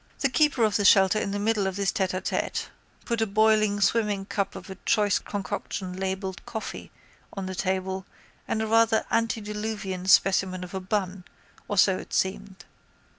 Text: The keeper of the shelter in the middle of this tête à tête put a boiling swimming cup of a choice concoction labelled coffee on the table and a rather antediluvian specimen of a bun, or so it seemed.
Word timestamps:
The 0.21 0.29
keeper 0.29 0.63
of 0.63 0.77
the 0.77 0.83
shelter 0.83 1.19
in 1.19 1.29
the 1.29 1.37
middle 1.37 1.67
of 1.67 1.75
this 1.75 1.91
tête 1.91 2.19
à 2.19 2.23
tête 2.23 2.69
put 3.05 3.21
a 3.21 3.27
boiling 3.27 3.79
swimming 3.79 4.25
cup 4.25 4.55
of 4.55 4.67
a 4.71 4.75
choice 4.83 5.19
concoction 5.19 5.93
labelled 5.93 6.43
coffee 6.43 6.89
on 7.33 7.45
the 7.45 7.53
table 7.53 8.07
and 8.47 8.63
a 8.63 8.65
rather 8.65 9.05
antediluvian 9.11 10.07
specimen 10.07 10.63
of 10.63 10.73
a 10.73 10.79
bun, 10.79 11.23
or 11.67 11.77
so 11.77 11.99
it 11.99 12.13
seemed. 12.13 12.65